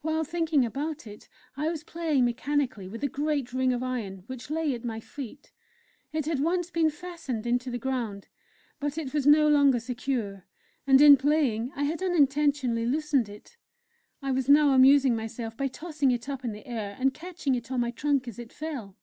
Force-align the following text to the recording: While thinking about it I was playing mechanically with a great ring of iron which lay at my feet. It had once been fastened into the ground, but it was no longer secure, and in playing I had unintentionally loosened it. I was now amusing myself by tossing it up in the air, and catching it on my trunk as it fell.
While 0.00 0.24
thinking 0.24 0.64
about 0.66 1.06
it 1.06 1.28
I 1.56 1.68
was 1.68 1.84
playing 1.84 2.24
mechanically 2.24 2.88
with 2.88 3.04
a 3.04 3.08
great 3.08 3.52
ring 3.52 3.72
of 3.72 3.80
iron 3.80 4.24
which 4.26 4.50
lay 4.50 4.74
at 4.74 4.84
my 4.84 4.98
feet. 4.98 5.52
It 6.12 6.24
had 6.26 6.40
once 6.40 6.72
been 6.72 6.90
fastened 6.90 7.46
into 7.46 7.70
the 7.70 7.78
ground, 7.78 8.26
but 8.80 8.98
it 8.98 9.14
was 9.14 9.24
no 9.24 9.46
longer 9.46 9.78
secure, 9.78 10.46
and 10.84 11.00
in 11.00 11.16
playing 11.16 11.70
I 11.76 11.84
had 11.84 12.02
unintentionally 12.02 12.86
loosened 12.86 13.28
it. 13.28 13.56
I 14.20 14.32
was 14.32 14.48
now 14.48 14.70
amusing 14.72 15.14
myself 15.14 15.56
by 15.56 15.68
tossing 15.68 16.10
it 16.10 16.28
up 16.28 16.44
in 16.44 16.50
the 16.50 16.66
air, 16.66 16.96
and 16.98 17.14
catching 17.14 17.54
it 17.54 17.70
on 17.70 17.78
my 17.78 17.92
trunk 17.92 18.26
as 18.26 18.40
it 18.40 18.52
fell. 18.52 18.96